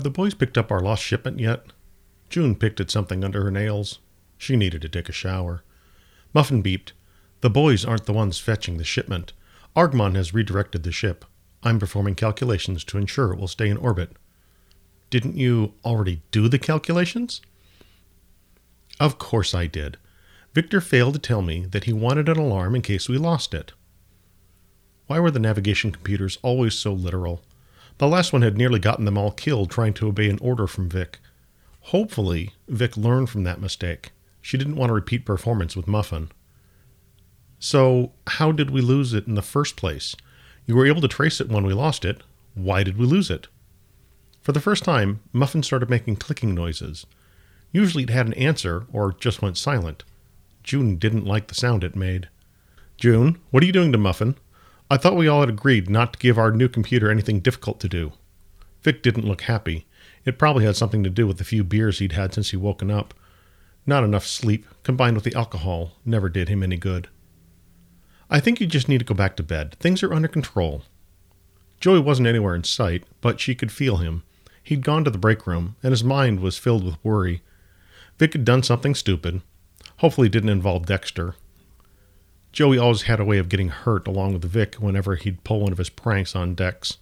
Have 0.00 0.04
the 0.04 0.08
boys 0.08 0.32
picked 0.32 0.56
up 0.56 0.72
our 0.72 0.80
lost 0.80 1.02
shipment 1.02 1.38
yet? 1.38 1.74
June 2.30 2.54
picked 2.54 2.80
at 2.80 2.90
something 2.90 3.22
under 3.22 3.44
her 3.44 3.50
nails. 3.50 3.98
She 4.38 4.56
needed 4.56 4.80
to 4.80 4.88
take 4.88 5.10
a 5.10 5.12
shower. 5.12 5.62
Muffin 6.32 6.62
beeped. 6.62 6.92
The 7.42 7.50
boys 7.50 7.84
aren't 7.84 8.06
the 8.06 8.14
ones 8.14 8.38
fetching 8.38 8.78
the 8.78 8.84
shipment. 8.84 9.34
Argmon 9.76 10.14
has 10.14 10.32
redirected 10.32 10.84
the 10.84 10.90
ship. 10.90 11.26
I'm 11.62 11.78
performing 11.78 12.14
calculations 12.14 12.82
to 12.84 12.96
ensure 12.96 13.30
it 13.30 13.38
will 13.38 13.46
stay 13.46 13.68
in 13.68 13.76
orbit. 13.76 14.12
Didn't 15.10 15.36
you 15.36 15.74
already 15.84 16.22
do 16.30 16.48
the 16.48 16.58
calculations? 16.58 17.42
Of 18.98 19.18
course 19.18 19.52
I 19.52 19.66
did. 19.66 19.98
Victor 20.54 20.80
failed 20.80 21.12
to 21.12 21.20
tell 21.20 21.42
me 21.42 21.66
that 21.66 21.84
he 21.84 21.92
wanted 21.92 22.30
an 22.30 22.38
alarm 22.38 22.74
in 22.74 22.80
case 22.80 23.10
we 23.10 23.18
lost 23.18 23.52
it. 23.52 23.72
Why 25.08 25.20
were 25.20 25.30
the 25.30 25.38
navigation 25.38 25.92
computers 25.92 26.38
always 26.40 26.72
so 26.72 26.90
literal? 26.90 27.42
The 28.00 28.08
last 28.08 28.32
one 28.32 28.40
had 28.40 28.56
nearly 28.56 28.78
gotten 28.78 29.04
them 29.04 29.18
all 29.18 29.30
killed 29.30 29.70
trying 29.70 29.92
to 29.92 30.08
obey 30.08 30.30
an 30.30 30.38
order 30.40 30.66
from 30.66 30.88
Vic. 30.88 31.18
Hopefully, 31.80 32.54
Vic 32.66 32.96
learned 32.96 33.28
from 33.28 33.44
that 33.44 33.60
mistake. 33.60 34.12
She 34.40 34.56
didn't 34.56 34.76
want 34.76 34.88
to 34.88 34.94
repeat 34.94 35.26
performance 35.26 35.76
with 35.76 35.86
Muffin. 35.86 36.32
So, 37.58 38.12
how 38.26 38.52
did 38.52 38.70
we 38.70 38.80
lose 38.80 39.12
it 39.12 39.26
in 39.26 39.34
the 39.34 39.42
first 39.42 39.76
place? 39.76 40.16
You 40.64 40.76
were 40.76 40.86
able 40.86 41.02
to 41.02 41.08
trace 41.08 41.42
it 41.42 41.50
when 41.50 41.66
we 41.66 41.74
lost 41.74 42.06
it. 42.06 42.22
Why 42.54 42.82
did 42.84 42.96
we 42.96 43.04
lose 43.04 43.30
it? 43.30 43.48
For 44.40 44.52
the 44.52 44.60
first 44.60 44.82
time, 44.82 45.20
Muffin 45.34 45.62
started 45.62 45.90
making 45.90 46.16
clicking 46.16 46.54
noises. 46.54 47.04
Usually 47.70 48.04
it 48.04 48.08
had 48.08 48.24
an 48.24 48.32
answer 48.32 48.86
or 48.94 49.12
just 49.12 49.42
went 49.42 49.58
silent. 49.58 50.04
June 50.62 50.96
didn't 50.96 51.26
like 51.26 51.48
the 51.48 51.54
sound 51.54 51.84
it 51.84 51.94
made. 51.94 52.30
June, 52.96 53.38
what 53.50 53.62
are 53.62 53.66
you 53.66 53.72
doing 53.72 53.92
to 53.92 53.98
Muffin? 53.98 54.36
I 54.92 54.96
thought 54.96 55.16
we 55.16 55.28
all 55.28 55.40
had 55.40 55.48
agreed 55.48 55.88
not 55.88 56.14
to 56.14 56.18
give 56.18 56.36
our 56.36 56.50
new 56.50 56.68
computer 56.68 57.10
anything 57.10 57.38
difficult 57.38 57.78
to 57.80 57.88
do. 57.88 58.12
Vic 58.82 59.04
didn't 59.04 59.24
look 59.24 59.42
happy. 59.42 59.86
It 60.24 60.36
probably 60.36 60.64
had 60.64 60.74
something 60.74 61.04
to 61.04 61.10
do 61.10 61.28
with 61.28 61.38
the 61.38 61.44
few 61.44 61.62
beers 61.62 62.00
he'd 62.00 62.12
had 62.12 62.34
since 62.34 62.50
he 62.50 62.56
woken 62.56 62.90
up. 62.90 63.14
Not 63.86 64.02
enough 64.02 64.26
sleep, 64.26 64.66
combined 64.82 65.14
with 65.14 65.22
the 65.22 65.34
alcohol, 65.34 65.92
never 66.04 66.28
did 66.28 66.48
him 66.48 66.64
any 66.64 66.76
good. 66.76 67.08
I 68.28 68.40
think 68.40 68.60
you 68.60 68.66
just 68.66 68.88
need 68.88 68.98
to 68.98 69.04
go 69.04 69.14
back 69.14 69.36
to 69.36 69.44
bed. 69.44 69.76
Things 69.78 70.02
are 70.02 70.12
under 70.12 70.28
control. 70.28 70.82
Joey 71.78 72.00
wasn't 72.00 72.28
anywhere 72.28 72.56
in 72.56 72.64
sight, 72.64 73.04
but 73.20 73.38
she 73.38 73.54
could 73.54 73.70
feel 73.70 73.98
him. 73.98 74.24
He'd 74.62 74.84
gone 74.84 75.04
to 75.04 75.10
the 75.10 75.18
break 75.18 75.46
room, 75.46 75.76
and 75.84 75.92
his 75.92 76.04
mind 76.04 76.40
was 76.40 76.58
filled 76.58 76.84
with 76.84 77.02
worry. 77.04 77.42
Vic 78.18 78.32
had 78.32 78.44
done 78.44 78.64
something 78.64 78.94
stupid. 78.96 79.40
Hopefully, 79.98 80.26
it 80.26 80.32
didn't 80.32 80.50
involve 80.50 80.86
Dexter. 80.86 81.36
Joey 82.52 82.78
always 82.78 83.02
had 83.02 83.20
a 83.20 83.24
way 83.24 83.38
of 83.38 83.48
getting 83.48 83.68
hurt 83.68 84.08
along 84.08 84.32
with 84.32 84.44
Vic 84.44 84.74
whenever 84.76 85.14
he'd 85.14 85.44
pull 85.44 85.60
one 85.60 85.72
of 85.72 85.78
his 85.78 85.90
pranks 85.90 86.34
on 86.34 86.54
Dex. 86.54 86.98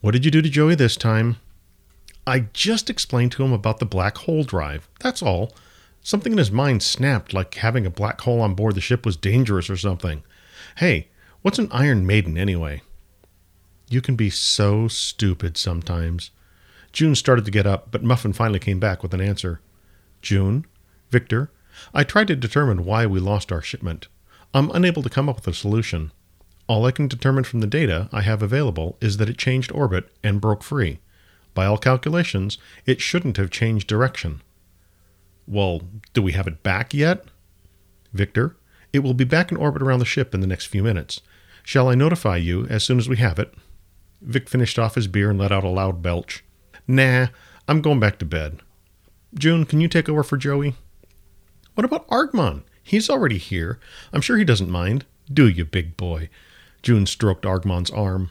What 0.00 0.10
did 0.10 0.24
you 0.24 0.30
do 0.30 0.42
to 0.42 0.48
Joey 0.48 0.74
this 0.74 0.96
time? 0.96 1.36
I 2.26 2.40
just 2.52 2.90
explained 2.90 3.32
to 3.32 3.44
him 3.44 3.52
about 3.52 3.78
the 3.78 3.86
black 3.86 4.18
hole 4.18 4.42
drive. 4.42 4.88
That's 5.00 5.22
all. 5.22 5.52
Something 6.02 6.32
in 6.32 6.38
his 6.38 6.50
mind 6.50 6.82
snapped, 6.82 7.32
like 7.32 7.54
having 7.54 7.86
a 7.86 7.90
black 7.90 8.20
hole 8.22 8.40
on 8.40 8.54
board 8.54 8.74
the 8.74 8.80
ship 8.80 9.06
was 9.06 9.16
dangerous 9.16 9.70
or 9.70 9.76
something. 9.76 10.24
Hey, 10.78 11.08
what's 11.42 11.60
an 11.60 11.68
Iron 11.70 12.04
Maiden 12.04 12.36
anyway? 12.36 12.82
You 13.88 14.00
can 14.00 14.16
be 14.16 14.30
so 14.30 14.88
stupid 14.88 15.56
sometimes. 15.56 16.30
June 16.92 17.14
started 17.14 17.44
to 17.44 17.50
get 17.50 17.66
up, 17.66 17.92
but 17.92 18.02
Muffin 18.02 18.32
finally 18.32 18.58
came 18.58 18.80
back 18.80 19.02
with 19.02 19.14
an 19.14 19.20
answer. 19.20 19.60
June? 20.20 20.66
Victor? 21.10 21.50
I 21.94 22.04
tried 22.04 22.28
to 22.28 22.36
determine 22.36 22.84
why 22.84 23.06
we 23.06 23.20
lost 23.20 23.52
our 23.52 23.62
shipment. 23.62 24.08
I'm 24.54 24.70
unable 24.72 25.02
to 25.02 25.08
come 25.08 25.28
up 25.28 25.36
with 25.36 25.48
a 25.48 25.54
solution. 25.54 26.12
All 26.66 26.84
I 26.84 26.90
can 26.90 27.08
determine 27.08 27.44
from 27.44 27.60
the 27.60 27.66
data 27.66 28.08
I 28.12 28.20
have 28.20 28.42
available 28.42 28.98
is 29.00 29.16
that 29.16 29.28
it 29.28 29.38
changed 29.38 29.72
orbit 29.72 30.10
and 30.22 30.40
broke 30.40 30.62
free. 30.62 30.98
By 31.54 31.66
all 31.66 31.78
calculations, 31.78 32.58
it 32.86 33.00
shouldn't 33.00 33.36
have 33.38 33.50
changed 33.50 33.88
direction. 33.88 34.42
Well, 35.46 35.82
do 36.12 36.22
we 36.22 36.32
have 36.32 36.46
it 36.46 36.62
back 36.62 36.92
yet? 36.94 37.24
Victor, 38.12 38.56
it 38.92 39.00
will 39.00 39.14
be 39.14 39.24
back 39.24 39.50
in 39.50 39.56
orbit 39.56 39.82
around 39.82 39.98
the 40.00 40.04
ship 40.04 40.34
in 40.34 40.40
the 40.40 40.46
next 40.46 40.66
few 40.66 40.82
minutes. 40.82 41.20
Shall 41.62 41.88
I 41.88 41.94
notify 41.94 42.36
you 42.36 42.66
as 42.66 42.84
soon 42.84 42.98
as 42.98 43.08
we 43.08 43.16
have 43.16 43.38
it? 43.38 43.54
Vic 44.20 44.48
finished 44.48 44.78
off 44.78 44.94
his 44.94 45.08
beer 45.08 45.30
and 45.30 45.38
let 45.38 45.52
out 45.52 45.64
a 45.64 45.68
loud 45.68 46.02
belch. 46.02 46.44
Nah, 46.86 47.28
I'm 47.66 47.80
going 47.80 48.00
back 48.00 48.18
to 48.18 48.24
bed. 48.24 48.60
June, 49.34 49.64
can 49.64 49.80
you 49.80 49.88
take 49.88 50.08
over 50.08 50.22
for 50.22 50.36
Joey? 50.36 50.74
What 51.74 51.84
about 51.84 52.06
Argmon? 52.08 52.62
He's 52.82 53.08
already 53.08 53.38
here. 53.38 53.78
I'm 54.12 54.20
sure 54.20 54.36
he 54.36 54.44
doesn't 54.44 54.70
mind. 54.70 55.04
Do 55.32 55.48
you, 55.48 55.64
big 55.64 55.96
boy? 55.96 56.28
June 56.82 57.06
stroked 57.06 57.44
Argmon's 57.44 57.90
arm. 57.90 58.30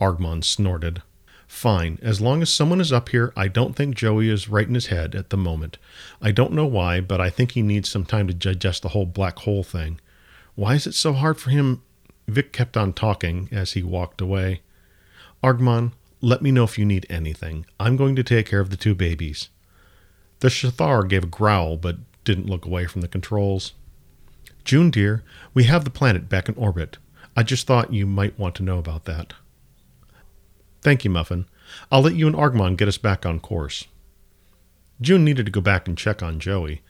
Argmon 0.00 0.44
snorted. 0.44 1.02
Fine. 1.46 1.98
As 2.02 2.20
long 2.20 2.42
as 2.42 2.50
someone 2.50 2.80
is 2.80 2.92
up 2.92 3.10
here, 3.10 3.32
I 3.36 3.48
don't 3.48 3.76
think 3.76 3.94
Joey 3.94 4.28
is 4.28 4.48
right 4.48 4.66
in 4.66 4.74
his 4.74 4.86
head 4.86 5.14
at 5.14 5.30
the 5.30 5.36
moment. 5.36 5.78
I 6.20 6.32
don't 6.32 6.52
know 6.52 6.66
why, 6.66 7.00
but 7.00 7.20
I 7.20 7.30
think 7.30 7.52
he 7.52 7.62
needs 7.62 7.90
some 7.90 8.04
time 8.04 8.26
to 8.26 8.34
digest 8.34 8.82
the 8.82 8.88
whole 8.88 9.06
black 9.06 9.38
hole 9.40 9.62
thing. 9.62 10.00
Why 10.54 10.74
is 10.74 10.86
it 10.86 10.94
so 10.94 11.12
hard 11.12 11.38
for 11.38 11.50
him? 11.50 11.82
Vic 12.26 12.52
kept 12.52 12.76
on 12.76 12.92
talking 12.92 13.48
as 13.52 13.72
he 13.72 13.82
walked 13.82 14.20
away. 14.20 14.62
Argmon, 15.42 15.92
let 16.20 16.40
me 16.40 16.50
know 16.50 16.64
if 16.64 16.78
you 16.78 16.84
need 16.84 17.06
anything. 17.10 17.66
I'm 17.78 17.96
going 17.96 18.16
to 18.16 18.22
take 18.22 18.46
care 18.46 18.60
of 18.60 18.70
the 18.70 18.76
two 18.76 18.94
babies. 18.94 19.48
The 20.40 20.48
Shathar 20.48 21.08
gave 21.08 21.24
a 21.24 21.26
growl, 21.28 21.76
but 21.76 21.96
didn't 22.24 22.48
look 22.48 22.64
away 22.64 22.86
from 22.86 23.00
the 23.00 23.08
controls. 23.08 23.72
June, 24.64 24.90
dear, 24.90 25.22
we 25.54 25.64
have 25.64 25.84
the 25.84 25.90
planet 25.90 26.28
back 26.28 26.48
in 26.48 26.54
orbit. 26.54 26.98
I 27.36 27.42
just 27.42 27.66
thought 27.66 27.92
you 27.92 28.06
might 28.06 28.38
want 28.38 28.54
to 28.56 28.62
know 28.62 28.78
about 28.78 29.04
that. 29.04 29.34
Thank 30.82 31.04
you, 31.04 31.10
Muffin. 31.10 31.46
I'll 31.90 32.02
let 32.02 32.14
you 32.14 32.26
and 32.26 32.36
Argmon 32.36 32.76
get 32.76 32.88
us 32.88 32.98
back 32.98 33.24
on 33.24 33.40
course. 33.40 33.86
June 35.00 35.24
needed 35.24 35.46
to 35.46 35.52
go 35.52 35.60
back 35.60 35.88
and 35.88 35.96
check 35.96 36.22
on 36.22 36.38
Joey. 36.38 36.82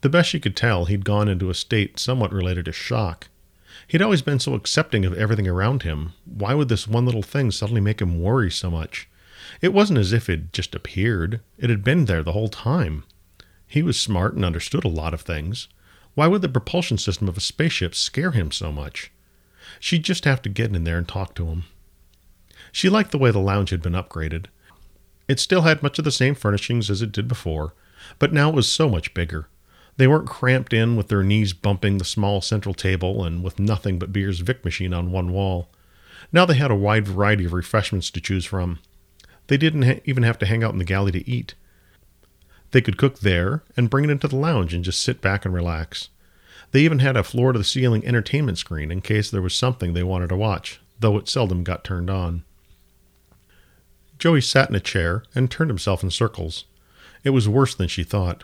The 0.00 0.08
best 0.08 0.28
she 0.28 0.40
could 0.40 0.56
tell, 0.56 0.86
he'd 0.86 1.04
gone 1.04 1.28
into 1.28 1.50
a 1.50 1.54
state 1.54 1.98
somewhat 1.98 2.32
related 2.32 2.66
to 2.66 2.72
shock. 2.72 3.28
He'd 3.88 4.02
always 4.02 4.22
been 4.22 4.38
so 4.38 4.54
accepting 4.54 5.04
of 5.04 5.14
everything 5.14 5.48
around 5.48 5.82
him. 5.82 6.12
Why 6.24 6.54
would 6.54 6.68
this 6.68 6.88
one 6.88 7.06
little 7.06 7.22
thing 7.22 7.50
suddenly 7.50 7.80
make 7.80 8.00
him 8.00 8.20
worry 8.20 8.50
so 8.50 8.70
much? 8.70 9.08
It 9.60 9.72
wasn't 9.72 9.98
as 9.98 10.12
if 10.12 10.28
it 10.28 10.52
just 10.52 10.74
appeared, 10.74 11.40
it 11.58 11.70
had 11.70 11.84
been 11.84 12.06
there 12.06 12.22
the 12.22 12.32
whole 12.32 12.48
time. 12.48 13.04
He 13.74 13.82
was 13.82 14.00
smart 14.00 14.34
and 14.34 14.44
understood 14.44 14.84
a 14.84 14.88
lot 14.88 15.14
of 15.14 15.22
things. 15.22 15.66
Why 16.14 16.28
would 16.28 16.42
the 16.42 16.48
propulsion 16.48 16.96
system 16.96 17.28
of 17.28 17.36
a 17.36 17.40
spaceship 17.40 17.92
scare 17.96 18.30
him 18.30 18.52
so 18.52 18.70
much? 18.70 19.10
She'd 19.80 20.04
just 20.04 20.24
have 20.26 20.40
to 20.42 20.48
get 20.48 20.72
in 20.72 20.84
there 20.84 20.96
and 20.96 21.08
talk 21.08 21.34
to 21.34 21.46
him. 21.46 21.64
She 22.70 22.88
liked 22.88 23.10
the 23.10 23.18
way 23.18 23.32
the 23.32 23.40
lounge 23.40 23.70
had 23.70 23.82
been 23.82 23.94
upgraded. 23.94 24.46
It 25.26 25.40
still 25.40 25.62
had 25.62 25.82
much 25.82 25.98
of 25.98 26.04
the 26.04 26.12
same 26.12 26.36
furnishings 26.36 26.88
as 26.88 27.02
it 27.02 27.10
did 27.10 27.26
before, 27.26 27.74
but 28.20 28.32
now 28.32 28.48
it 28.48 28.54
was 28.54 28.70
so 28.70 28.88
much 28.88 29.12
bigger. 29.12 29.48
They 29.96 30.06
weren't 30.06 30.28
cramped 30.28 30.72
in 30.72 30.94
with 30.94 31.08
their 31.08 31.24
knees 31.24 31.52
bumping 31.52 31.98
the 31.98 32.04
small 32.04 32.40
central 32.40 32.76
table 32.76 33.24
and 33.24 33.42
with 33.42 33.58
nothing 33.58 33.98
but 33.98 34.12
Beer's 34.12 34.38
Vic 34.38 34.64
machine 34.64 34.94
on 34.94 35.10
one 35.10 35.32
wall. 35.32 35.68
Now 36.30 36.46
they 36.46 36.54
had 36.54 36.70
a 36.70 36.76
wide 36.76 37.08
variety 37.08 37.44
of 37.44 37.52
refreshments 37.52 38.08
to 38.12 38.20
choose 38.20 38.44
from. 38.44 38.78
They 39.48 39.56
didn't 39.56 39.82
ha- 39.82 40.00
even 40.04 40.22
have 40.22 40.38
to 40.38 40.46
hang 40.46 40.62
out 40.62 40.74
in 40.74 40.78
the 40.78 40.84
galley 40.84 41.10
to 41.10 41.28
eat. 41.28 41.56
They 42.74 42.80
could 42.80 42.98
cook 42.98 43.20
there 43.20 43.62
and 43.76 43.88
bring 43.88 44.04
it 44.04 44.10
into 44.10 44.26
the 44.26 44.34
lounge 44.34 44.74
and 44.74 44.82
just 44.82 45.00
sit 45.00 45.20
back 45.20 45.44
and 45.44 45.54
relax. 45.54 46.08
They 46.72 46.80
even 46.80 46.98
had 46.98 47.16
a 47.16 47.22
floor 47.22 47.52
to 47.52 47.58
the 47.60 47.64
ceiling 47.64 48.04
entertainment 48.04 48.58
screen 48.58 48.90
in 48.90 49.00
case 49.00 49.30
there 49.30 49.40
was 49.40 49.54
something 49.54 49.92
they 49.92 50.02
wanted 50.02 50.30
to 50.30 50.36
watch, 50.36 50.80
though 50.98 51.16
it 51.16 51.28
seldom 51.28 51.62
got 51.62 51.84
turned 51.84 52.10
on. 52.10 52.42
Joey 54.18 54.40
sat 54.40 54.70
in 54.70 54.74
a 54.74 54.80
chair 54.80 55.22
and 55.36 55.48
turned 55.48 55.70
himself 55.70 56.02
in 56.02 56.10
circles. 56.10 56.64
It 57.22 57.30
was 57.30 57.48
worse 57.48 57.76
than 57.76 57.86
she 57.86 58.02
thought. 58.02 58.42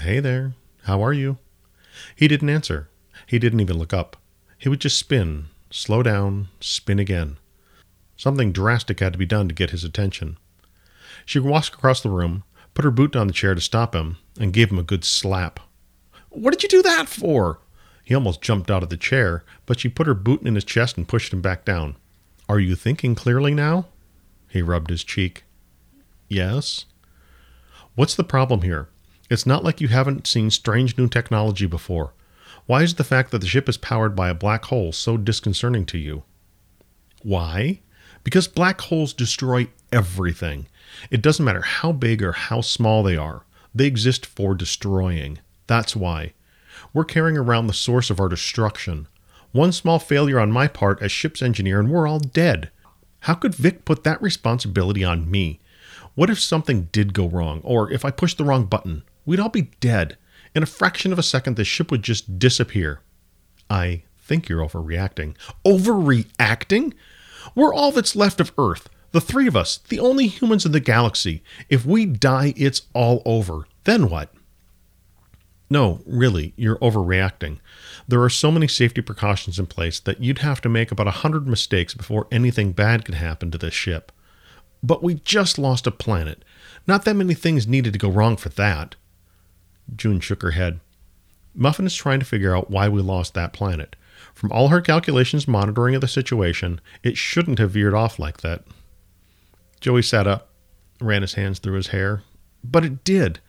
Hey 0.00 0.18
there, 0.18 0.54
how 0.84 1.04
are 1.04 1.12
you? 1.12 1.36
He 2.16 2.28
didn't 2.28 2.48
answer. 2.48 2.88
He 3.26 3.38
didn't 3.38 3.60
even 3.60 3.76
look 3.76 3.92
up. 3.92 4.16
He 4.56 4.70
would 4.70 4.80
just 4.80 4.96
spin, 4.96 5.48
slow 5.70 6.02
down, 6.02 6.48
spin 6.60 6.98
again. 6.98 7.36
Something 8.16 8.50
drastic 8.50 9.00
had 9.00 9.12
to 9.12 9.18
be 9.18 9.26
done 9.26 9.46
to 9.48 9.54
get 9.54 9.72
his 9.72 9.84
attention. 9.84 10.38
She 11.26 11.38
walked 11.38 11.74
across 11.74 12.00
the 12.00 12.08
room, 12.08 12.44
put 12.74 12.84
her 12.84 12.90
boot 12.90 13.14
on 13.16 13.26
the 13.26 13.32
chair 13.32 13.54
to 13.54 13.60
stop 13.60 13.94
him, 13.94 14.18
and 14.38 14.52
gave 14.52 14.70
him 14.70 14.78
a 14.78 14.82
good 14.82 15.04
slap. 15.04 15.60
What 16.30 16.52
did 16.52 16.62
you 16.62 16.68
do 16.68 16.82
that 16.82 17.08
for? 17.08 17.60
He 18.04 18.14
almost 18.14 18.42
jumped 18.42 18.70
out 18.70 18.82
of 18.82 18.88
the 18.88 18.96
chair, 18.96 19.44
but 19.66 19.80
she 19.80 19.88
put 19.88 20.06
her 20.06 20.14
boot 20.14 20.42
in 20.42 20.54
his 20.54 20.64
chest 20.64 20.96
and 20.96 21.06
pushed 21.06 21.32
him 21.32 21.40
back 21.40 21.64
down. 21.64 21.96
Are 22.48 22.58
you 22.58 22.74
thinking 22.74 23.14
clearly 23.14 23.54
now? 23.54 23.86
He 24.48 24.62
rubbed 24.62 24.90
his 24.90 25.04
cheek. 25.04 25.44
Yes. 26.28 26.86
What's 27.94 28.14
the 28.14 28.24
problem 28.24 28.62
here? 28.62 28.88
It's 29.30 29.46
not 29.46 29.64
like 29.64 29.80
you 29.80 29.88
haven't 29.88 30.26
seen 30.26 30.50
strange 30.50 30.98
new 30.98 31.08
technology 31.08 31.66
before. 31.66 32.12
Why 32.66 32.82
is 32.82 32.94
the 32.94 33.04
fact 33.04 33.30
that 33.30 33.38
the 33.38 33.46
ship 33.46 33.68
is 33.68 33.76
powered 33.76 34.14
by 34.14 34.28
a 34.28 34.34
black 34.34 34.66
hole 34.66 34.92
so 34.92 35.16
disconcerting 35.16 35.86
to 35.86 35.98
you? 35.98 36.22
Why? 37.22 37.80
Because 38.24 38.48
black 38.48 38.80
holes 38.82 39.12
destroy 39.12 39.68
everything. 39.92 40.66
It 41.10 41.22
doesn't 41.22 41.44
matter 41.44 41.62
how 41.62 41.92
big 41.92 42.22
or 42.22 42.32
how 42.32 42.60
small 42.60 43.02
they 43.02 43.16
are, 43.16 43.44
they 43.74 43.86
exist 43.86 44.26
for 44.26 44.54
destroying. 44.54 45.38
That's 45.66 45.94
why. 45.94 46.32
We're 46.92 47.04
carrying 47.04 47.38
around 47.38 47.66
the 47.66 47.72
source 47.72 48.10
of 48.10 48.20
our 48.20 48.28
destruction. 48.28 49.06
One 49.52 49.72
small 49.72 49.98
failure 49.98 50.40
on 50.40 50.50
my 50.50 50.66
part 50.66 51.02
as 51.02 51.12
ship's 51.12 51.42
engineer, 51.42 51.78
and 51.78 51.90
we're 51.90 52.06
all 52.06 52.18
dead. 52.18 52.70
How 53.20 53.34
could 53.34 53.54
Vic 53.54 53.84
put 53.84 54.04
that 54.04 54.20
responsibility 54.20 55.04
on 55.04 55.30
me? 55.30 55.60
What 56.14 56.30
if 56.30 56.40
something 56.40 56.88
did 56.92 57.14
go 57.14 57.28
wrong, 57.28 57.60
or 57.62 57.90
if 57.90 58.04
I 58.04 58.10
pushed 58.10 58.38
the 58.38 58.44
wrong 58.44 58.64
button? 58.64 59.02
We'd 59.24 59.40
all 59.40 59.48
be 59.48 59.70
dead. 59.80 60.16
In 60.54 60.62
a 60.62 60.66
fraction 60.66 61.12
of 61.12 61.18
a 61.18 61.22
second, 61.22 61.56
the 61.56 61.64
ship 61.64 61.90
would 61.90 62.02
just 62.02 62.38
disappear. 62.38 63.00
I 63.70 64.02
think 64.18 64.48
you're 64.48 64.66
overreacting. 64.66 65.34
Overreacting? 65.64 66.92
We're 67.54 67.72
all 67.72 67.92
that's 67.92 68.16
left 68.16 68.40
of 68.40 68.52
Earth. 68.58 68.88
The 69.12 69.20
three 69.20 69.46
of 69.46 69.56
us, 69.56 69.78
the 69.88 70.00
only 70.00 70.26
humans 70.26 70.66
in 70.66 70.72
the 70.72 70.80
galaxy. 70.80 71.42
If 71.68 71.84
we 71.84 72.06
die, 72.06 72.54
it's 72.56 72.82
all 72.94 73.22
over. 73.24 73.66
Then 73.84 74.08
what? 74.08 74.32
No, 75.68 76.00
really, 76.06 76.52
you're 76.56 76.78
overreacting. 76.78 77.58
There 78.08 78.22
are 78.22 78.30
so 78.30 78.50
many 78.50 78.68
safety 78.68 79.00
precautions 79.00 79.58
in 79.58 79.66
place 79.66 80.00
that 80.00 80.22
you'd 80.22 80.38
have 80.40 80.60
to 80.62 80.68
make 80.68 80.90
about 80.90 81.08
a 81.08 81.22
hundred 81.22 81.46
mistakes 81.46 81.94
before 81.94 82.26
anything 82.30 82.72
bad 82.72 83.04
could 83.04 83.14
happen 83.14 83.50
to 83.50 83.58
this 83.58 83.74
ship. 83.74 84.12
But 84.82 85.02
we 85.02 85.14
just 85.14 85.58
lost 85.58 85.86
a 85.86 85.90
planet. 85.90 86.44
Not 86.86 87.04
that 87.04 87.14
many 87.14 87.34
things 87.34 87.66
needed 87.66 87.92
to 87.92 87.98
go 87.98 88.10
wrong 88.10 88.36
for 88.36 88.48
that. 88.50 88.96
June 89.94 90.20
shook 90.20 90.42
her 90.42 90.50
head. 90.52 90.80
Muffin 91.54 91.86
is 91.86 91.94
trying 91.94 92.20
to 92.20 92.26
figure 92.26 92.56
out 92.56 92.70
why 92.70 92.88
we 92.88 93.02
lost 93.02 93.34
that 93.34 93.52
planet. 93.52 93.94
From 94.34 94.50
all 94.52 94.68
her 94.68 94.80
calculations 94.80 95.46
monitoring 95.46 95.94
of 95.94 96.00
the 96.00 96.08
situation, 96.08 96.80
it 97.02 97.16
shouldn't 97.16 97.58
have 97.58 97.72
veered 97.72 97.94
off 97.94 98.18
like 98.18 98.40
that. 98.40 98.64
Joey 99.82 100.02
sat 100.02 100.28
up, 100.28 100.48
ran 101.00 101.22
his 101.22 101.34
hands 101.34 101.58
through 101.58 101.74
his 101.74 101.88
hair. 101.88 102.22
But 102.62 102.84
it 102.84 103.02
did. 103.02 103.40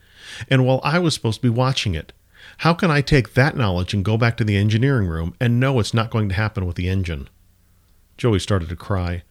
And 0.50 0.66
while 0.66 0.82
I 0.84 0.98
was 0.98 1.14
supposed 1.14 1.42
to 1.42 1.48
be 1.48 1.56
watching 1.56 1.94
it, 1.94 2.12
how 2.58 2.74
can 2.74 2.90
I 2.90 3.02
take 3.02 3.36
that 3.36 3.56
knowledge 3.56 3.94
and 3.94 4.04
go 4.04 4.18
back 4.18 4.36
to 4.38 4.44
the 4.44 4.58
engineering 4.58 5.08
room 5.08 5.36
and 5.40 5.60
know 5.60 5.80
it's 5.80 5.94
not 5.94 6.10
going 6.10 6.30
to 6.30 6.36
happen 6.36 6.66
with 6.66 6.76
the 6.76 6.90
engine? 6.90 7.30
Joey 8.18 8.40
started 8.40 8.68
to 8.70 8.76
cry. 8.76 9.22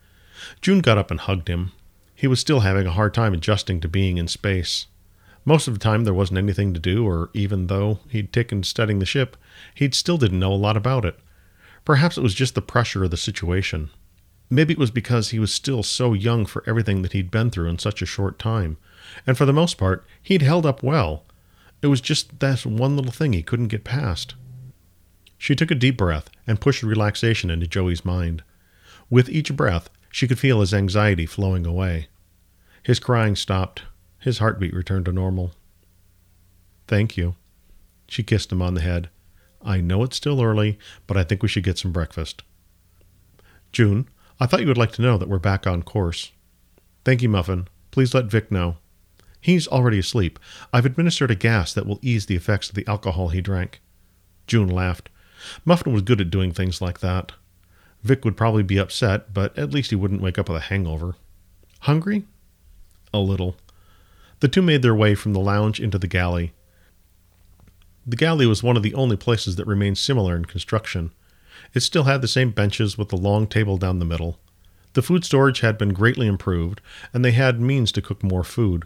June 0.60 0.78
got 0.78 0.96
up 0.96 1.10
and 1.10 1.18
hugged 1.18 1.48
him. 1.48 1.72
He 2.14 2.28
was 2.28 2.38
still 2.38 2.60
having 2.60 2.86
a 2.86 2.92
hard 2.92 3.14
time 3.14 3.34
adjusting 3.34 3.80
to 3.80 3.88
being 3.88 4.16
in 4.16 4.28
space. 4.28 4.86
Most 5.44 5.66
of 5.66 5.74
the 5.74 5.80
time 5.80 6.04
there 6.04 6.14
wasn't 6.14 6.38
anything 6.38 6.72
to 6.72 6.78
do, 6.78 7.04
or 7.04 7.30
even 7.34 7.66
though 7.66 7.98
he'd 8.10 8.32
taken 8.32 8.62
studying 8.62 9.00
the 9.00 9.06
ship, 9.06 9.36
he 9.74 9.90
still 9.90 10.18
didn't 10.18 10.38
know 10.38 10.52
a 10.52 10.54
lot 10.54 10.76
about 10.76 11.04
it. 11.04 11.18
Perhaps 11.84 12.16
it 12.16 12.22
was 12.22 12.34
just 12.34 12.54
the 12.54 12.62
pressure 12.62 13.02
of 13.02 13.10
the 13.10 13.16
situation. 13.16 13.90
Maybe 14.52 14.72
it 14.74 14.78
was 14.78 14.90
because 14.90 15.30
he 15.30 15.38
was 15.38 15.52
still 15.52 15.82
so 15.82 16.12
young 16.12 16.46
for 16.46 16.62
everything 16.66 17.02
that 17.02 17.12
he'd 17.12 17.30
been 17.30 17.50
through 17.50 17.68
in 17.68 17.78
such 17.78 18.02
a 18.02 18.06
short 18.06 18.38
time 18.38 18.76
and 19.26 19.36
for 19.36 19.44
the 19.44 19.52
most 19.52 19.78
part, 19.78 20.04
he'd 20.22 20.42
held 20.42 20.66
up 20.66 20.82
well. 20.82 21.24
It 21.80 21.88
was 21.88 22.00
just 22.00 22.38
that 22.40 22.64
one 22.64 22.96
little 22.96 23.12
thing 23.12 23.32
he 23.32 23.42
couldn't 23.42 23.68
get 23.68 23.84
past. 23.84 24.34
She 25.36 25.56
took 25.56 25.70
a 25.70 25.76
deep 25.76 25.96
breath 25.96 26.30
and 26.46 26.60
pushed 26.60 26.82
relaxation 26.82 27.50
into 27.50 27.66
Joey's 27.66 28.04
mind. 28.04 28.42
With 29.10 29.28
each 29.28 29.54
breath, 29.56 29.90
she 30.10 30.28
could 30.28 30.38
feel 30.38 30.60
his 30.60 30.72
anxiety 30.72 31.26
flowing 31.26 31.66
away. 31.66 32.08
His 32.82 33.00
crying 33.00 33.36
stopped. 33.36 33.82
His 34.20 34.38
heartbeat 34.38 34.74
returned 34.74 35.06
to 35.06 35.12
normal. 35.12 35.52
Thank 36.86 37.16
you. 37.16 37.34
She 38.06 38.22
kissed 38.22 38.52
him 38.52 38.62
on 38.62 38.74
the 38.74 38.80
head. 38.80 39.08
I 39.60 39.80
know 39.80 40.02
it's 40.02 40.16
still 40.16 40.42
early, 40.42 40.78
but 41.06 41.16
I 41.16 41.24
think 41.24 41.42
we 41.42 41.48
should 41.48 41.64
get 41.64 41.78
some 41.78 41.92
breakfast. 41.92 42.42
June, 43.72 44.08
I 44.42 44.46
thought 44.46 44.60
you 44.60 44.66
would 44.66 44.76
like 44.76 44.90
to 44.94 45.02
know 45.02 45.18
that 45.18 45.28
we're 45.28 45.38
back 45.38 45.68
on 45.68 45.84
course. 45.84 46.32
Thank 47.04 47.22
you, 47.22 47.28
Muffin. 47.28 47.68
Please 47.92 48.12
let 48.12 48.24
Vic 48.24 48.50
know. 48.50 48.74
He's 49.40 49.68
already 49.68 50.00
asleep. 50.00 50.36
I've 50.72 50.84
administered 50.84 51.30
a 51.30 51.36
gas 51.36 51.72
that 51.72 51.86
will 51.86 52.00
ease 52.02 52.26
the 52.26 52.34
effects 52.34 52.68
of 52.68 52.74
the 52.74 52.84
alcohol 52.88 53.28
he 53.28 53.40
drank. 53.40 53.80
June 54.48 54.66
laughed. 54.66 55.10
Muffin 55.64 55.92
was 55.92 56.02
good 56.02 56.20
at 56.20 56.30
doing 56.30 56.50
things 56.50 56.82
like 56.82 56.98
that. 56.98 57.30
Vic 58.02 58.24
would 58.24 58.36
probably 58.36 58.64
be 58.64 58.78
upset, 58.78 59.32
but 59.32 59.56
at 59.56 59.70
least 59.70 59.90
he 59.90 59.96
wouldn't 59.96 60.20
wake 60.20 60.40
up 60.40 60.48
with 60.48 60.58
a 60.58 60.64
hangover. 60.64 61.14
Hungry? 61.82 62.24
A 63.14 63.20
little. 63.20 63.54
The 64.40 64.48
two 64.48 64.60
made 64.60 64.82
their 64.82 64.92
way 64.92 65.14
from 65.14 65.34
the 65.34 65.38
lounge 65.38 65.78
into 65.78 66.00
the 66.00 66.08
galley. 66.08 66.52
The 68.04 68.16
galley 68.16 68.46
was 68.46 68.60
one 68.60 68.76
of 68.76 68.82
the 68.82 68.94
only 68.94 69.16
places 69.16 69.54
that 69.54 69.68
remained 69.68 69.98
similar 69.98 70.34
in 70.34 70.46
construction. 70.46 71.12
It 71.74 71.80
still 71.80 72.04
had 72.04 72.22
the 72.22 72.28
same 72.28 72.50
benches 72.50 72.98
with 72.98 73.08
the 73.08 73.16
long 73.16 73.46
table 73.46 73.76
down 73.76 73.98
the 73.98 74.04
middle. 74.04 74.38
The 74.94 75.02
food 75.02 75.24
storage 75.24 75.60
had 75.60 75.78
been 75.78 75.94
greatly 75.94 76.26
improved, 76.26 76.80
and 77.14 77.24
they 77.24 77.32
had 77.32 77.60
means 77.60 77.92
to 77.92 78.02
cook 78.02 78.22
more 78.22 78.44
food. 78.44 78.84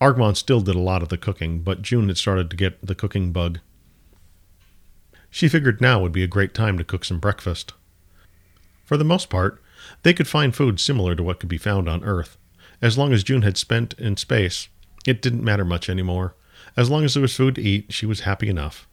Argmon 0.00 0.36
still 0.36 0.60
did 0.60 0.74
a 0.74 0.80
lot 0.80 1.02
of 1.02 1.08
the 1.08 1.18
cooking, 1.18 1.60
but 1.60 1.82
June 1.82 2.08
had 2.08 2.18
started 2.18 2.50
to 2.50 2.56
get 2.56 2.84
the 2.84 2.94
cooking 2.94 3.32
bug. 3.32 3.60
She 5.30 5.48
figured 5.48 5.80
now 5.80 6.00
would 6.00 6.12
be 6.12 6.22
a 6.22 6.28
great 6.28 6.54
time 6.54 6.78
to 6.78 6.84
cook 6.84 7.04
some 7.04 7.20
breakfast. 7.20 7.74
For 8.84 8.96
the 8.96 9.04
most 9.04 9.28
part, 9.28 9.62
they 10.02 10.14
could 10.14 10.28
find 10.28 10.54
food 10.54 10.80
similar 10.80 11.14
to 11.14 11.22
what 11.22 11.40
could 11.40 11.48
be 11.48 11.58
found 11.58 11.88
on 11.88 12.04
Earth. 12.04 12.36
As 12.80 12.96
long 12.96 13.12
as 13.12 13.24
June 13.24 13.42
had 13.42 13.56
spent 13.56 13.94
in 13.94 14.16
space, 14.16 14.68
it 15.06 15.20
didn't 15.20 15.44
matter 15.44 15.64
much 15.64 15.90
anymore. 15.90 16.34
As 16.76 16.90
long 16.90 17.04
as 17.04 17.14
there 17.14 17.20
was 17.20 17.36
food 17.36 17.56
to 17.56 17.62
eat, 17.62 17.92
she 17.92 18.06
was 18.06 18.20
happy 18.20 18.48
enough. 18.48 18.88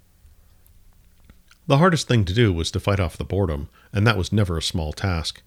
The 1.67 1.77
hardest 1.77 2.07
thing 2.07 2.25
to 2.25 2.33
do 2.33 2.53
was 2.53 2.71
to 2.71 2.79
fight 2.79 3.00
off 3.00 3.17
the 3.17 3.23
boredom, 3.23 3.69
and 3.91 4.06
that 4.06 4.17
was 4.17 4.31
never 4.31 4.57
a 4.57 4.62
small 4.62 4.94
task, 4.94 5.41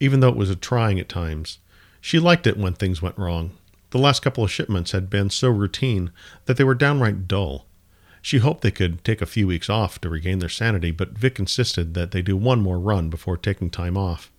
even 0.00 0.20
though 0.20 0.28
it 0.28 0.36
was 0.36 0.54
trying 0.56 0.98
at 0.98 1.08
times. 1.08 1.58
She 2.00 2.18
liked 2.18 2.46
it 2.46 2.56
when 2.56 2.74
things 2.74 3.02
went 3.02 3.18
wrong, 3.18 3.52
the 3.90 3.98
last 3.98 4.20
couple 4.20 4.44
of 4.44 4.50
shipments 4.50 4.92
had 4.92 5.08
been 5.08 5.30
so 5.30 5.48
routine 5.48 6.10
that 6.44 6.58
they 6.58 6.64
were 6.64 6.74
downright 6.74 7.26
dull. 7.26 7.66
She 8.20 8.38
hoped 8.38 8.60
they 8.60 8.70
could 8.70 9.02
take 9.02 9.22
a 9.22 9.26
few 9.26 9.46
weeks 9.46 9.70
off 9.70 9.98
to 10.00 10.10
regain 10.10 10.40
their 10.40 10.48
sanity, 10.48 10.90
but 10.90 11.16
Vic 11.16 11.38
insisted 11.38 11.94
that 11.94 12.10
they 12.10 12.20
do 12.20 12.36
one 12.36 12.60
more 12.60 12.78
run 12.78 13.08
before 13.08 13.38
taking 13.38 13.70
time 13.70 13.96
off. 13.96 14.30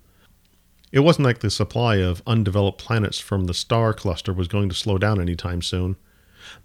It 0.91 0.99
wasn't 0.99 1.25
like 1.25 1.39
the 1.39 1.49
supply 1.49 1.95
of 1.95 2.21
undeveloped 2.27 2.79
planets 2.79 3.19
from 3.19 3.45
the 3.45 3.53
star 3.53 3.93
cluster 3.93 4.33
was 4.33 4.47
going 4.47 4.69
to 4.69 4.75
slow 4.75 4.97
down 4.97 5.19
any 5.19 5.35
time 5.35 5.61
soon. 5.61 5.95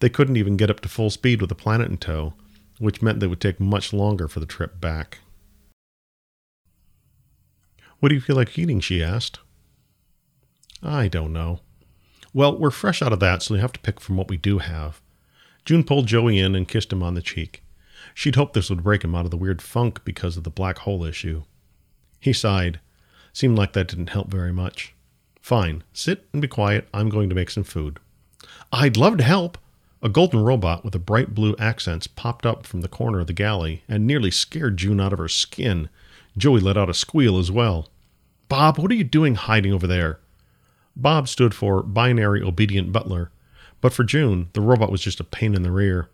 They 0.01 0.09
couldn't 0.11 0.37
even 0.37 0.57
get 0.57 0.71
up 0.71 0.81
to 0.81 0.89
full 0.89 1.11
speed 1.11 1.41
with 1.41 1.51
a 1.51 1.55
planet 1.55 1.91
in 1.91 1.99
tow, 1.99 2.35
which 2.79 3.03
meant 3.03 3.21
they 3.21 3.27
would 3.27 3.41
take 3.41 3.61
much 3.61 3.93
longer 3.93 4.29
for 4.29 4.41
the 4.41 4.47
trip 4.47 4.81
back. 4.81 5.21
What 8.01 8.09
do 8.09 8.15
you 8.15 8.21
feel 8.21 8.37
like 8.37 8.59
eating? 8.59 8.81
she 8.81 9.03
asked. 9.03 9.41
I 10.83 11.09
don't 11.09 11.33
know. 11.33 11.61
Well, 12.35 12.59
we're 12.59 12.71
fresh 12.71 13.01
out 13.01 13.13
of 13.13 13.21
that, 13.21 13.43
so 13.43 13.55
we 13.55 13.61
have 13.61 13.73
to 13.73 13.81
pick 13.81 14.01
from 14.01 14.17
what 14.17 14.29
we 14.29 14.37
do 14.37 14.59
have. 14.59 15.01
June 15.65 15.85
pulled 15.85 16.07
Joey 16.07 16.39
in 16.39 16.55
and 16.55 16.69
kissed 16.69 16.93
him 16.93 17.03
on 17.03 17.15
the 17.15 17.23
cheek. 17.23 17.63
She'd 18.13 18.35
hoped 18.35 18.53
this 18.53 18.69
would 18.69 18.85
break 18.85 19.03
him 19.03 19.15
out 19.15 19.25
of 19.25 19.31
the 19.31 19.37
weird 19.37 19.63
funk 19.63 20.05
because 20.05 20.37
of 20.37 20.45
the 20.45 20.51
black 20.51 20.79
hole 20.79 21.05
issue. 21.05 21.45
He 22.21 22.33
sighed. 22.33 22.81
Seemed 23.33 23.57
like 23.57 23.73
that 23.73 23.89
didn't 23.89 24.11
help 24.11 24.31
very 24.31 24.53
much. 24.53 24.95
Fine, 25.41 25.85
sit 25.93 26.27
and 26.33 26.43
be 26.43 26.49
quiet. 26.49 26.89
I'm 26.93 27.09
going 27.09 27.29
to 27.29 27.35
make 27.35 27.51
some 27.51 27.65
food. 27.65 27.99
I'd 28.73 28.97
love 28.97 29.17
to 29.19 29.25
help. 29.25 29.59
A 30.05 30.11
golden 30.11 30.41
robot 30.45 30.85
with 30.85 31.07
bright 31.07 31.35
blue 31.35 31.57
accents 31.59 32.07
popped 32.07 32.45
up 32.45 32.67
from 32.67 32.83
the 32.83 32.89
corner 32.89 33.21
of 33.21 33.27
the 33.27 33.33
galley 33.33 33.85
and 33.89 34.07
nearly 34.07 34.31
scared 34.31 34.77
June 34.77 35.01
out 35.01 35.15
of 35.15 35.19
her 35.19 35.31
skin. 35.31 35.89
Joey 36.37 36.61
let 36.61 36.77
out 36.77 36.91
a 36.91 36.95
squeal 36.95 37.39
as 37.39 37.51
well. 37.51 37.89
Bob, 38.51 38.79
what 38.79 38.91
are 38.91 38.97
you 38.97 39.03
doing 39.03 39.35
hiding 39.35 39.73
over 39.73 39.87
there? 39.87 40.21
Bob 40.95 41.27
stood 41.27 41.55
for 41.55 41.83
Binary 41.83 42.43
Obedient 42.43 42.93
Butler, 42.93 43.31
but 43.81 43.95
for 43.95 44.05
June, 44.05 44.51
the 44.53 44.61
robot 44.61 44.93
was 44.93 45.01
just 45.01 45.21
a 45.21 45.25
pain 45.25 45.55
in 45.55 45.63
the 45.63 45.71
rear. 45.71 46.11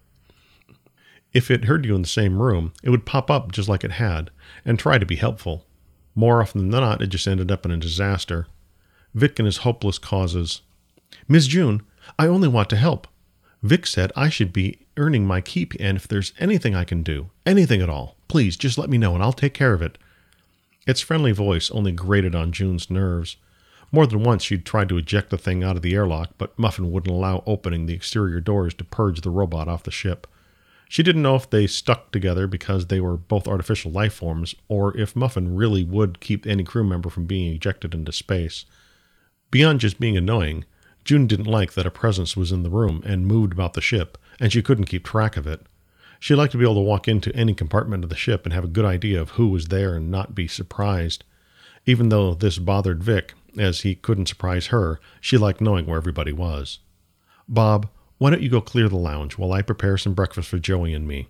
If 1.33 1.51
it 1.51 1.65
heard 1.65 1.85
you 1.85 1.97
in 1.97 2.03
the 2.03 2.09
same 2.09 2.41
room, 2.41 2.73
it 2.85 2.91
would 2.91 3.05
pop 3.05 3.29
up 3.29 3.51
just 3.51 3.69
like 3.69 3.83
it 3.83 3.93
had 3.93 4.31
and 4.65 4.79
try 4.79 4.99
to 4.99 5.07
be 5.07 5.17
helpful. 5.17 5.67
More 6.15 6.41
often 6.41 6.71
than 6.71 6.81
not, 6.81 7.03
it 7.03 7.09
just 7.09 7.27
ended 7.27 7.51
up 7.51 7.65
in 7.65 7.73
a 7.73 7.77
disaster. 7.77 8.47
Vic 9.15 9.41
and 9.41 9.47
his 9.47 9.59
hopeless 9.59 9.99
causes. 9.99 10.61
Miss 11.27 11.49
June, 11.49 11.83
I 12.21 12.29
only 12.29 12.47
want 12.47 12.71
to 12.71 12.77
help. 12.77 13.09
Vic 13.63 13.87
said 13.87 14.13
I 14.17 14.29
should 14.29 14.53
be 14.53 14.79
earning 14.97 15.27
my 15.27 15.41
keep, 15.41 15.75
and 15.79 15.97
if 15.97 16.09
there's 16.09 16.33
anything 16.39 16.75
I 16.75 16.85
can 16.85 17.03
do, 17.03 17.31
anything 17.45 17.83
at 17.83 17.91
all, 17.91 18.17
please 18.29 18.57
just 18.57 18.79
let 18.79 18.89
me 18.89 18.99
know 18.99 19.15
and 19.15 19.23
I'll 19.23 19.33
take 19.33 19.55
care 19.55 19.75
of 19.75 19.83
it. 19.83 19.99
Its 20.87 21.01
friendly 21.01 21.33
voice 21.33 21.71
only 21.71 21.93
grated 21.93 22.35
on 22.35 22.53
June's 22.53 22.91
nerves. 22.91 23.37
More 23.93 24.07
than 24.07 24.23
once 24.23 24.45
she'd 24.45 24.65
tried 24.65 24.89
to 24.89 24.97
eject 24.97 25.31
the 25.31 25.39
thing 25.39 25.63
out 25.63 25.77
of 25.77 25.83
the 25.83 25.95
airlock, 25.95 26.31
but 26.39 26.59
Muffin 26.59 26.91
wouldn't 26.91 27.15
allow 27.15 27.43
opening 27.47 27.87
the 27.87 27.95
exterior 27.95 28.41
doors 28.41 28.73
to 28.75 28.85
purge 28.85 29.21
the 29.21 29.31
robot 29.31 29.69
off 29.69 29.83
the 29.83 29.91
ship. 29.91 30.27
She 30.89 31.03
didn't 31.03 31.23
know 31.23 31.37
if 31.37 31.49
they 31.49 31.67
stuck 31.67 32.11
together 32.11 32.47
because 32.47 32.87
they 32.87 33.01
were 33.01 33.17
both 33.17 33.47
artificial 33.47 33.93
life 33.93 34.15
forms, 34.15 34.55
or 34.69 34.97
if 34.97 35.15
Muffin 35.15 35.55
really 35.55 35.85
would 35.85 36.21
keep 36.21 36.47
any 36.47 36.65
crew 36.65 36.83
member 36.83 37.11
from 37.11 37.27
being 37.27 37.53
ejected 37.53 37.95
into 37.95 38.11
space. 38.11 38.65
Beyond 39.51 39.81
just 39.81 40.01
being 40.01 40.17
annoying, 40.17 40.65
June 41.05 41.27
didn't 41.27 41.47
like 41.47 41.73
that 41.73 41.87
a 41.87 41.91
presence 41.91 42.37
was 42.37 42.53
in 42.53 42.63
the 42.63 42.71
room 42.71 43.03
and 43.05 43.27
moved 43.27 43.53
about 43.53 43.75
the 43.75 43.81
ship, 43.81 44.19
and 44.39 44.53
she 44.53 44.63
couldn't 44.63 44.85
keep 44.87 45.05
track 45.05 45.37
of 45.37 45.47
it. 45.47 45.67
She 46.19 46.35
liked 46.35 46.53
to 46.53 46.59
be 46.59 46.65
able 46.65 46.75
to 46.75 46.81
walk 46.81 47.09
into 47.09 47.35
any 47.35 47.55
compartment 47.55 48.05
of 48.05 48.11
the 48.11 48.17
ship 48.17 48.45
and 48.45 48.53
have 48.53 48.65
a 48.65 48.69
good 48.69 48.85
idea 48.85 49.21
of 49.21 49.31
who 49.31 49.49
was 49.49 49.67
there 49.67 49.95
and 49.95 50.11
not 50.11 50.35
be 50.35 50.47
surprised. 50.47 51.25
Even 51.87 52.11
though 52.11 52.35
this 52.35 52.59
bothered 52.59 53.03
Vic, 53.03 53.35
as 53.57 53.81
he 53.81 53.95
couldn't 53.95 54.29
surprise 54.29 54.67
her, 54.67 55.01
she 55.21 55.39
liked 55.39 55.61
knowing 55.61 55.87
where 55.87 55.97
everybody 55.97 56.33
was. 56.33 56.81
Bob, 57.49 57.89
why 58.19 58.31
don't 58.31 58.43
you 58.43 58.51
go 58.51 58.61
clear 58.61 58.89
the 58.89 58.97
lounge 58.97 59.39
while 59.39 59.53
I 59.53 59.63
prepare 59.63 59.97
some 59.97 60.13
breakfast 60.13 60.49
for 60.49 60.59
Joey 60.59 60.93
and 60.93 61.09
me? 61.09 61.29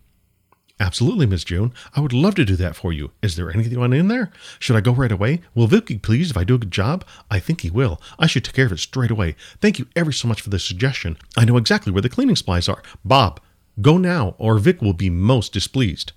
Absolutely, 0.80 1.26
Miss 1.26 1.44
June. 1.44 1.74
I 1.94 2.00
would 2.00 2.14
love 2.14 2.34
to 2.36 2.44
do 2.46 2.56
that 2.56 2.74
for 2.74 2.90
you. 2.90 3.10
Is 3.22 3.36
there 3.36 3.50
anyone 3.50 3.92
in 3.92 4.08
there? 4.08 4.32
Should 4.58 4.76
I 4.76 4.80
go 4.80 4.92
right 4.92 5.12
away? 5.12 5.42
Will 5.54 5.66
Vic 5.66 5.84
be 5.84 5.98
pleased 5.98 6.30
if 6.30 6.38
I 6.38 6.44
do 6.44 6.54
a 6.54 6.58
good 6.58 6.70
job? 6.70 7.04
I 7.30 7.38
think 7.38 7.60
he 7.60 7.70
will. 7.70 8.00
I 8.18 8.26
should 8.26 8.44
take 8.46 8.54
care 8.54 8.64
of 8.64 8.72
it 8.72 8.78
straight 8.78 9.10
away. 9.10 9.36
Thank 9.60 9.78
you 9.78 9.86
ever 9.94 10.10
so 10.10 10.26
much 10.26 10.40
for 10.40 10.48
the 10.48 10.58
suggestion. 10.58 11.18
I 11.36 11.44
know 11.44 11.58
exactly 11.58 11.92
where 11.92 12.00
the 12.00 12.08
cleaning 12.08 12.34
supplies 12.34 12.66
are. 12.66 12.82
Bob, 13.04 13.40
go 13.82 13.98
now, 13.98 14.34
or 14.38 14.58
Vic 14.58 14.80
will 14.80 14.94
be 14.94 15.10
most 15.10 15.52
displeased. 15.52 16.12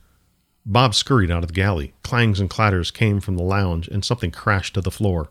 Bob 0.66 0.96
scurried 0.96 1.30
out 1.30 1.44
of 1.44 1.50
the 1.50 1.54
galley. 1.54 1.94
Clangs 2.02 2.40
and 2.40 2.50
clatters 2.50 2.90
came 2.90 3.20
from 3.20 3.36
the 3.36 3.44
lounge, 3.44 3.90
and 3.90 4.06
something 4.06 4.32
crashed 4.32 4.76
to 4.76 4.82
the 4.82 4.90
floor. 4.90 5.30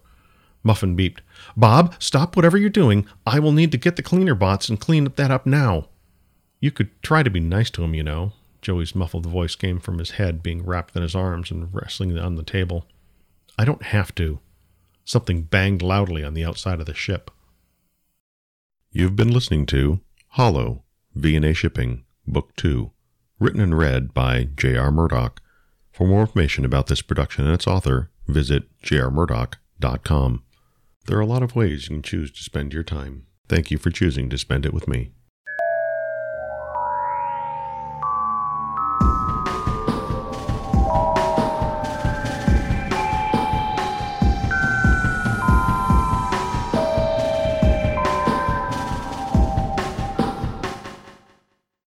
Muffin 0.63 0.95
beeped. 0.95 1.21
Bob, 1.57 1.95
stop 1.99 2.37
whatever 2.37 2.59
you're 2.59 2.69
doing. 2.69 3.07
I 3.27 3.39
will 3.39 3.53
need 3.53 3.73
to 3.73 3.79
get 3.79 3.97
the 3.97 4.03
cleaner 4.03 4.35
bots 4.35 4.69
and 4.69 4.79
clean 4.79 5.11
that 5.17 5.31
up 5.31 5.47
now. 5.47 5.89
You 6.61 6.71
could 6.71 6.91
try 7.03 7.23
to 7.23 7.31
be 7.31 7.41
nice 7.41 7.71
to 7.71 7.83
him, 7.83 7.95
you 7.95 8.03
know. 8.03 8.33
Joey's 8.63 8.95
muffled 8.95 9.27
voice 9.27 9.57
came 9.57 9.81
from 9.81 9.99
his 9.99 10.13
head, 10.13 10.43
being 10.43 10.65
wrapped 10.65 10.97
in 10.97 11.03
his 11.03 11.17
arms 11.17 11.51
and 11.51 11.69
wrestling 11.75 12.17
on 12.17 12.37
the 12.37 12.45
table. 12.45 12.87
I 13.59 13.65
don't 13.65 13.83
have 13.83 14.15
to. 14.15 14.39
Something 15.05 15.43
banged 15.43 15.83
loudly 15.83 16.23
on 16.23 16.35
the 16.35 16.45
outside 16.45 16.79
of 16.81 16.87
the 16.87 16.95
ship. 16.95 17.31
You've 18.93 19.17
been 19.17 19.33
listening 19.33 19.67
to 19.67 20.01
Hollow, 20.29 20.85
V&A 21.15 21.53
Shipping, 21.53 22.05
Book 22.27 22.55
2, 22.57 22.93
written 23.41 23.61
and 23.61 23.77
read 23.77 24.15
by 24.15 24.49
J.R. 24.55 24.93
Murdoch. 24.93 25.43
For 25.91 26.07
more 26.07 26.21
information 26.21 26.65
about 26.65 26.87
this 26.87 27.03
production 27.03 27.45
and 27.45 27.55
its 27.55 27.67
author, 27.67 28.11
visit 28.29 28.65
jrmurdoch.com. 28.83 30.43
There 31.07 31.19
are 31.19 31.23
a 31.23 31.27
lot 31.27 31.43
of 31.43 31.57
ways 31.57 31.89
you 31.89 31.97
can 31.97 32.03
choose 32.03 32.31
to 32.31 32.43
spend 32.43 32.73
your 32.73 32.85
time. 32.85 33.27
Thank 33.49 33.71
you 33.71 33.79
for 33.79 33.91
choosing 33.91 34.31
to 34.31 34.39
spend 34.39 34.65
it 34.65 34.73
with 34.73 34.87
me. 34.87 35.11